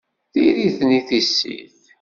[0.33, 1.77] D iri-ten i tissit!